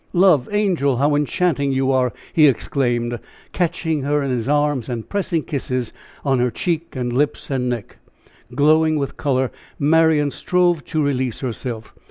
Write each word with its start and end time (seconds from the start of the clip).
"Love! 0.13 0.49
angel! 0.51 0.97
how 0.97 1.13
enchanting 1.13 1.71
you 1.71 1.91
are," 1.91 2.11
he 2.33 2.47
exclaimed, 2.47 3.19
catching 3.51 4.01
her 4.01 4.23
in 4.23 4.31
his 4.31 4.49
arms 4.49 4.89
and 4.89 5.07
pressing 5.07 5.43
kisses 5.43 5.93
on 6.25 6.39
her 6.39 6.49
cheek 6.49 6.95
and 6.95 7.13
lips 7.13 7.51
and 7.51 7.69
neck. 7.69 7.99
Glowing 8.55 8.97
with 8.97 9.15
color, 9.15 9.51
Marian 9.77 10.31
strove 10.31 10.83
to 10.85 11.03
release 11.03 11.41
herself. 11.41 11.93